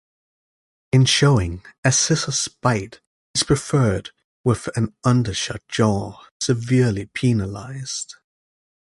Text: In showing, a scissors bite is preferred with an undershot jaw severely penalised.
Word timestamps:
In 0.91 1.05
showing, 1.05 1.63
a 1.83 1.91
scissors 1.91 2.47
bite 2.47 3.01
is 3.35 3.43
preferred 3.43 4.09
with 4.43 4.67
an 4.75 4.95
undershot 5.03 5.61
jaw 5.67 6.23
severely 6.39 7.05
penalised. 7.13 8.15